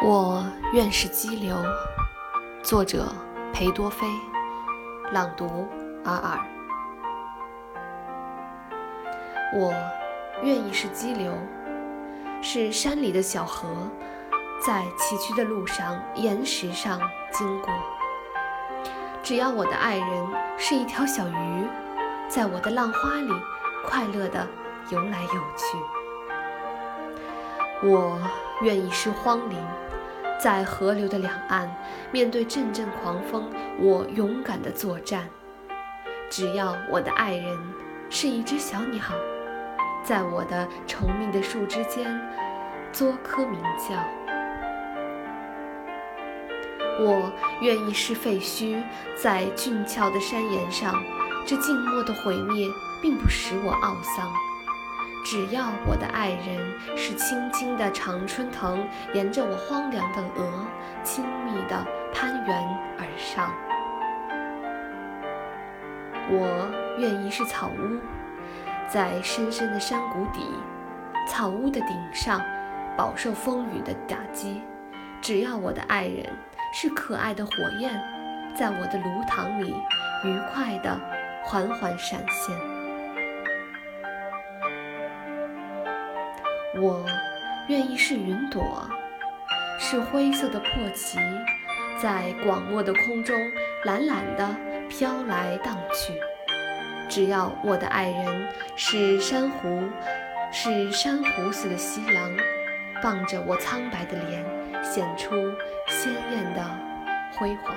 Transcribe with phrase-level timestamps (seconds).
[0.00, 1.56] 我愿是激流。
[2.62, 3.04] 作者：
[3.52, 4.06] 裴多菲。
[5.10, 5.66] 朗读：
[6.04, 6.38] 阿尔。
[9.56, 9.74] 我
[10.44, 11.32] 愿意是激流，
[12.40, 13.68] 是山里的小河，
[14.64, 17.00] 在崎岖的路上、岩石上
[17.32, 17.74] 经过。
[19.20, 20.26] 只要我的爱人
[20.56, 21.66] 是一条小鱼，
[22.28, 23.32] 在我的浪花里
[23.84, 24.46] 快乐地
[24.90, 25.76] 游来游去。
[27.82, 28.20] 我
[28.62, 29.58] 愿意是荒林。
[30.40, 31.68] 在河流的两岸，
[32.12, 33.50] 面对阵阵狂风，
[33.80, 35.28] 我勇敢地作战。
[36.30, 37.58] 只要我的爱人
[38.08, 39.02] 是一只小鸟，
[40.04, 42.20] 在我的稠密的树枝间
[42.92, 43.96] 作棵鸣叫。
[47.00, 48.80] 我愿意是废墟，
[49.20, 50.94] 在峻峭的山岩上，
[51.46, 52.68] 这静默的毁灭
[53.02, 54.30] 并不使我懊丧。
[55.30, 60.66] 只要我的爱人是青青的常春藤，沿着我荒凉的额，
[61.04, 63.52] 亲密地攀援而上。
[66.30, 68.00] 我愿意是草屋，
[68.88, 70.40] 在深深的山谷底，
[71.28, 72.40] 草屋的顶上，
[72.96, 74.62] 饱受风雨的打击。
[75.20, 76.24] 只要我的爱人
[76.72, 77.92] 是可爱的火焰，
[78.56, 79.74] 在我的炉膛里，
[80.24, 80.98] 愉快地
[81.44, 82.77] 缓缓闪现。
[86.76, 87.04] 我
[87.68, 88.88] 愿意是云朵，
[89.78, 91.18] 是灰色的破旗，
[92.00, 93.34] 在广漠的空中
[93.84, 94.54] 懒懒地
[94.88, 96.12] 飘来荡去。
[97.08, 99.82] 只要我的爱人是珊瑚，
[100.52, 102.30] 是珊瑚似的夕阳，
[103.02, 104.44] 傍着我苍白的脸，
[104.84, 105.30] 显出
[105.86, 106.62] 鲜艳的
[107.32, 107.74] 辉煌。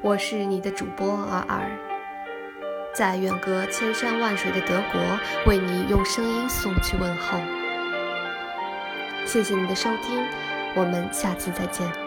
[0.00, 1.91] 我是你的主播尔尔。
[2.94, 5.00] 在远隔千山万水的德国，
[5.46, 7.38] 为你用声音送去问候。
[9.24, 10.22] 谢谢你的收听，
[10.74, 12.01] 我们下次再见。